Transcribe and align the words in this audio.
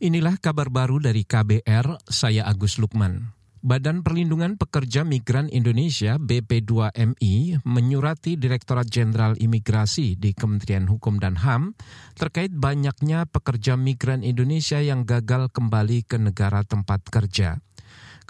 Inilah 0.00 0.40
kabar 0.40 0.72
baru 0.72 0.96
dari 0.96 1.28
KBR, 1.28 2.08
saya 2.08 2.48
Agus 2.48 2.80
Lukman. 2.80 3.36
Badan 3.60 4.00
Perlindungan 4.00 4.56
Pekerja 4.56 5.04
Migran 5.04 5.52
Indonesia 5.52 6.16
BP2MI 6.16 7.60
menyurati 7.68 8.40
Direktorat 8.40 8.88
Jenderal 8.88 9.36
Imigrasi 9.36 10.16
di 10.16 10.32
Kementerian 10.32 10.88
Hukum 10.88 11.20
dan 11.20 11.36
HAM 11.36 11.76
terkait 12.16 12.48
banyaknya 12.48 13.28
pekerja 13.28 13.76
migran 13.76 14.24
Indonesia 14.24 14.80
yang 14.80 15.04
gagal 15.04 15.52
kembali 15.52 16.08
ke 16.08 16.16
negara 16.16 16.64
tempat 16.64 17.04
kerja. 17.12 17.60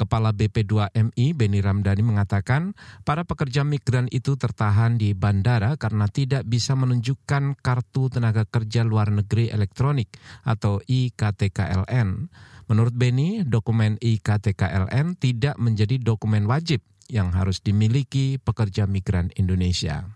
Kepala 0.01 0.33
BP2MI 0.33 1.37
Beni 1.37 1.61
Ramdhani 1.61 2.01
mengatakan 2.01 2.73
para 3.05 3.29
pekerja 3.29 3.69
migran 3.69 4.09
itu 4.09 4.41
tertahan 4.41 4.97
di 4.97 5.13
bandara 5.13 5.77
karena 5.77 6.09
tidak 6.09 6.49
bisa 6.49 6.73
menunjukkan 6.73 7.61
kartu 7.61 8.09
tenaga 8.09 8.49
kerja 8.49 8.81
luar 8.81 9.13
negeri 9.13 9.53
elektronik 9.53 10.09
atau 10.41 10.81
IKTKLN. 10.81 12.33
Menurut 12.73 12.97
Beni, 12.97 13.45
dokumen 13.45 14.01
IKTKLN 14.01 15.21
tidak 15.21 15.61
menjadi 15.61 16.01
dokumen 16.01 16.49
wajib 16.49 16.81
yang 17.13 17.37
harus 17.37 17.61
dimiliki 17.61 18.41
pekerja 18.41 18.89
migran 18.89 19.29
Indonesia 19.37 20.09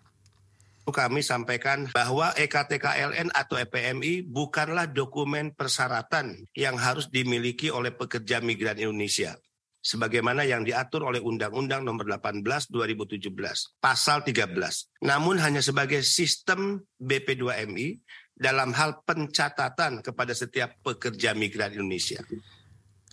kami 0.93 1.25
sampaikan 1.25 1.89
bahwa 1.97 2.37
EKTKLN 2.37 3.33
atau 3.33 3.57
EPMI 3.57 4.29
bukanlah 4.29 4.93
dokumen 4.93 5.57
persyaratan 5.57 6.45
yang 6.53 6.77
harus 6.77 7.09
dimiliki 7.09 7.73
oleh 7.73 7.89
pekerja 7.89 8.45
migran 8.45 8.77
Indonesia 8.77 9.41
sebagaimana 9.85 10.49
yang 10.49 10.65
diatur 10.65 11.05
oleh 11.05 11.21
Undang-Undang 11.21 11.85
Nomor 11.85 12.09
18 12.09 12.73
2017 12.73 13.29
Pasal 13.79 14.25
13. 14.25 15.05
Namun 15.05 15.37
hanya 15.45 15.61
sebagai 15.61 16.01
sistem 16.01 16.81
BP2MI 16.97 18.01
dalam 18.35 18.73
hal 18.75 19.05
pencatatan 19.05 20.01
kepada 20.01 20.33
setiap 20.33 20.81
pekerja 20.83 21.37
migran 21.37 21.71
Indonesia. 21.77 22.25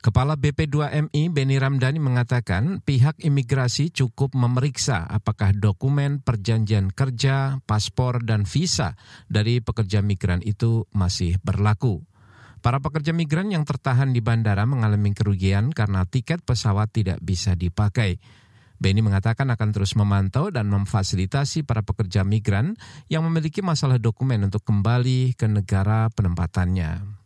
Kepala 0.02 0.34
BP2MI 0.34 1.30
Beni 1.30 1.61
Ramdhani 1.61 2.02
mengatakan 2.02 2.81
pihak 2.81 3.22
imigrasi 3.22 3.94
cukup 3.94 4.33
memeriksa 4.33 5.06
apakah 5.06 5.53
dokumen 5.53 6.25
perjanjian 6.25 6.89
kerja, 6.89 7.61
paspor, 7.69 8.25
dan 8.25 8.50
visa 8.50 8.97
dari 9.30 9.61
pekerja 9.61 10.02
migran 10.02 10.41
itu 10.41 10.89
masih 10.89 11.38
berlaku. 11.45 12.02
Para 12.62 12.78
pekerja 12.78 13.09
migran 13.09 13.50
yang 13.50 13.66
tertahan 13.66 14.14
di 14.14 14.22
bandara 14.22 14.70
mengalami 14.70 15.17
kerugian 15.17 15.73
karena 15.73 16.06
tiket 16.06 16.45
pesawat 16.45 16.94
tidak 16.94 17.18
bisa 17.18 17.58
dipakai. 17.58 18.22
Beni 18.81 19.02
mengatakan 19.02 19.50
akan 19.50 19.70
terus 19.73 19.94
memantau 19.94 20.50
dan 20.50 20.70
memfasilitasi 20.70 21.66
para 21.66 21.86
pekerja 21.86 22.22
migran 22.26 22.78
yang 23.09 23.22
memiliki 23.26 23.62
masalah 23.62 24.02
dokumen 24.02 24.45
untuk 24.45 24.66
kembali 24.66 25.38
ke 25.38 25.45
negara 25.45 26.09
penempatannya. 26.14 27.22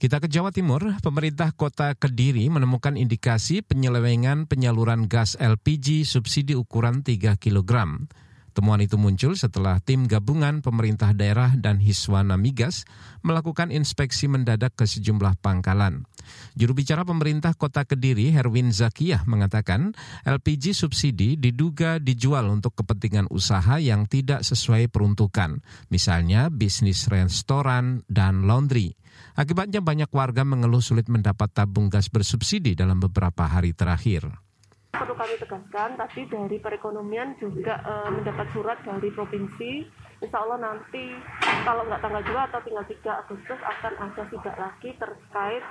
Kita 0.00 0.18
ke 0.18 0.26
Jawa 0.26 0.50
Timur, 0.50 0.98
pemerintah 0.98 1.54
kota 1.54 1.94
Kediri 1.94 2.48
menemukan 2.50 2.98
indikasi 2.98 3.62
penyelewengan 3.62 4.50
penyaluran 4.50 5.06
gas 5.06 5.38
LPG 5.38 6.08
subsidi 6.08 6.58
ukuran 6.58 7.06
3 7.06 7.38
kilogram. 7.38 8.08
Temuan 8.52 8.84
itu 8.84 9.00
muncul 9.00 9.32
setelah 9.32 9.80
tim 9.80 10.04
gabungan 10.04 10.60
pemerintah 10.60 11.16
daerah 11.16 11.56
dan 11.56 11.80
Hiswana 11.80 12.36
Migas 12.36 12.84
melakukan 13.24 13.72
inspeksi 13.72 14.28
mendadak 14.28 14.76
ke 14.76 14.84
sejumlah 14.84 15.40
pangkalan. 15.40 16.04
Juru 16.52 16.76
bicara 16.76 17.02
pemerintah 17.02 17.56
kota 17.56 17.88
Kediri, 17.88 18.28
Herwin 18.30 18.70
Zakiyah, 18.70 19.24
mengatakan 19.24 19.96
LPG 20.28 20.76
subsidi 20.76 21.40
diduga 21.40 21.96
dijual 21.96 22.52
untuk 22.52 22.76
kepentingan 22.76 23.32
usaha 23.32 23.80
yang 23.80 24.04
tidak 24.04 24.44
sesuai 24.44 24.92
peruntukan, 24.92 25.64
misalnya 25.88 26.52
bisnis 26.52 27.08
restoran 27.08 28.04
dan 28.06 28.44
laundry. 28.44 28.94
Akibatnya 29.32 29.80
banyak 29.80 30.12
warga 30.12 30.44
mengeluh 30.44 30.84
sulit 30.84 31.08
mendapat 31.08 31.48
tabung 31.56 31.88
gas 31.88 32.12
bersubsidi 32.12 32.76
dalam 32.76 33.00
beberapa 33.00 33.48
hari 33.48 33.72
terakhir 33.72 34.51
perlu 34.92 35.16
kami 35.16 35.40
tegaskan 35.40 35.96
tadi 35.96 36.28
dari 36.28 36.60
perekonomian 36.60 37.40
juga 37.40 37.80
e, 37.80 37.92
mendapat 38.12 38.44
surat 38.52 38.76
dari 38.84 39.08
provinsi. 39.08 39.88
Insya 40.20 40.38
Allah 40.44 40.60
nanti 40.60 41.16
kalau 41.64 41.88
nggak 41.88 42.04
tanggal 42.04 42.20
2 42.20 42.48
atau 42.52 42.60
tinggal 42.60 42.84
3 42.84 43.20
Agustus 43.24 43.60
akan 43.64 43.92
ada 43.96 44.22
sidak 44.28 44.56
lagi 44.60 44.90
terkait 45.00 45.64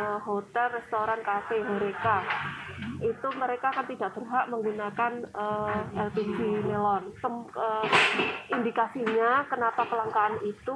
uh, 0.00 0.18
hotel, 0.24 0.66
restoran, 0.72 1.20
kafe, 1.20 1.60
horeca 1.60 2.24
itu 3.00 3.28
mereka 3.36 3.72
kan 3.72 3.84
tidak 3.88 4.12
berhak 4.12 4.44
menggunakan 4.52 5.12
uh, 5.32 5.88
eh, 5.96 6.08
LPG 6.12 6.38
melon. 6.68 7.08
Sem, 7.20 7.32
uh, 7.56 7.84
indikasinya 8.52 9.44
kenapa 9.48 9.88
kelangkaan 9.88 10.36
itu 10.44 10.74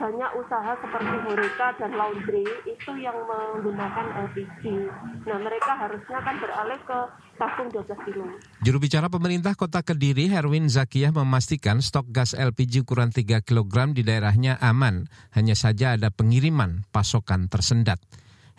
banyak 0.00 0.30
usaha 0.36 0.72
seperti 0.80 1.14
horeca 1.28 1.66
dan 1.76 1.92
laundry 1.92 2.44
itu 2.64 2.90
yang 2.96 3.16
menggunakan 3.28 4.32
LPG. 4.32 4.62
Nah 5.28 5.38
mereka 5.40 5.72
harusnya 5.76 6.18
kan 6.24 6.40
beralih 6.40 6.80
ke 6.88 6.98
tabung 7.36 7.68
12 7.68 8.06
kilo. 8.08 8.24
Juru 8.64 8.78
bicara 8.80 9.12
pemerintah 9.12 9.52
kota 9.52 9.84
Kediri 9.84 10.32
Herwin 10.32 10.72
Zakiyah 10.72 11.12
memastikan 11.12 11.84
stok 11.84 12.12
gas 12.12 12.32
LPG 12.32 12.88
ukuran 12.88 13.12
3 13.12 13.44
kg 13.44 13.92
di 13.92 14.00
daerahnya 14.04 14.56
aman. 14.60 15.08
Hanya 15.36 15.52
saja 15.52 16.00
ada 16.00 16.08
pengiriman 16.08 16.88
pasokan 16.92 17.52
tersendat. 17.52 18.00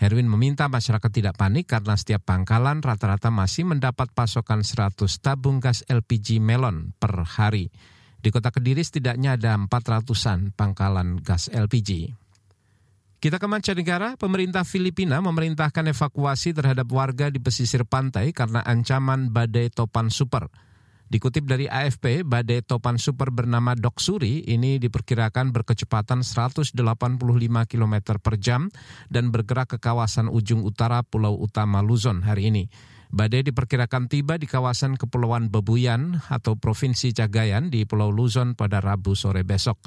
Herwin 0.02 0.26
meminta 0.26 0.66
masyarakat 0.66 1.12
tidak 1.14 1.38
panik 1.38 1.70
karena 1.70 1.94
setiap 1.94 2.26
pangkalan 2.26 2.82
rata-rata 2.82 3.30
masih 3.30 3.70
mendapat 3.70 4.10
pasokan 4.12 4.66
100 4.66 4.98
tabung 5.22 5.62
gas 5.62 5.86
LPG 5.86 6.42
melon 6.42 6.92
per 6.98 7.24
hari. 7.24 7.70
Di 8.24 8.32
kota 8.32 8.50
Kediri 8.50 8.82
setidaknya 8.82 9.36
ada 9.36 9.60
400-an 9.60 10.56
pangkalan 10.56 11.20
gas 11.20 11.52
LPG. 11.52 12.16
Kita 13.24 13.40
ke 13.40 13.48
mancanegara, 13.48 14.20
pemerintah 14.20 14.68
Filipina 14.68 15.24
memerintahkan 15.24 15.96
evakuasi 15.96 16.52
terhadap 16.52 16.92
warga 16.92 17.32
di 17.32 17.40
pesisir 17.40 17.88
pantai 17.88 18.36
karena 18.36 18.60
ancaman 18.60 19.32
badai 19.32 19.72
topan 19.72 20.12
super. 20.12 20.52
Dikutip 21.14 21.46
dari 21.46 21.70
AFP, 21.70 22.26
badai 22.26 22.66
topan 22.66 22.98
super 22.98 23.30
bernama 23.30 23.78
Doksuri 23.78 24.50
ini 24.50 24.82
diperkirakan 24.82 25.54
berkecepatan 25.54 26.26
185 26.26 26.74
km 27.70 27.96
per 28.18 28.42
jam 28.42 28.74
dan 29.14 29.30
bergerak 29.30 29.70
ke 29.70 29.78
kawasan 29.78 30.26
ujung 30.26 30.66
utara 30.66 31.06
Pulau 31.06 31.38
Utama 31.38 31.86
Luzon 31.86 32.26
hari 32.26 32.50
ini. 32.50 32.66
Badai 33.14 33.46
diperkirakan 33.46 34.10
tiba 34.10 34.42
di 34.42 34.50
kawasan 34.50 34.98
Kepulauan 34.98 35.54
Bebuyan 35.54 36.18
atau 36.34 36.58
Provinsi 36.58 37.14
Cagayan 37.14 37.70
di 37.70 37.86
Pulau 37.86 38.10
Luzon 38.10 38.58
pada 38.58 38.82
Rabu 38.82 39.14
sore 39.14 39.46
besok. 39.46 39.78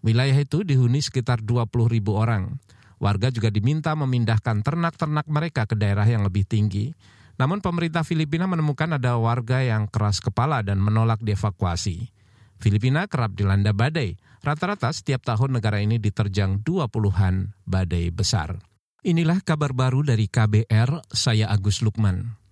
Wilayah 0.00 0.40
itu 0.40 0.64
dihuni 0.64 1.04
sekitar 1.04 1.44
20 1.44 1.92
ribu 1.92 2.16
orang. 2.16 2.56
Warga 2.96 3.28
juga 3.28 3.52
diminta 3.52 3.92
memindahkan 3.92 4.64
ternak-ternak 4.64 5.28
mereka 5.28 5.68
ke 5.68 5.76
daerah 5.76 6.08
yang 6.08 6.24
lebih 6.24 6.48
tinggi. 6.48 6.96
Namun 7.40 7.64
pemerintah 7.64 8.04
Filipina 8.04 8.44
menemukan 8.44 9.00
ada 9.00 9.16
warga 9.16 9.64
yang 9.64 9.88
keras 9.88 10.20
kepala 10.20 10.60
dan 10.60 10.76
menolak 10.76 11.24
dievakuasi. 11.24 12.12
Filipina 12.60 13.08
kerap 13.08 13.32
dilanda 13.32 13.72
badai. 13.72 14.20
Rata-rata 14.44 14.92
setiap 14.92 15.24
tahun 15.24 15.56
negara 15.56 15.80
ini 15.80 15.96
diterjang 15.96 16.60
dua 16.60 16.92
puluhan 16.92 17.56
badai 17.64 18.12
besar. 18.12 18.60
Inilah 19.00 19.40
kabar 19.40 19.72
baru 19.72 20.04
dari 20.04 20.28
KBR, 20.28 21.08
saya 21.08 21.48
Agus 21.48 21.80
Lukman. 21.80 22.39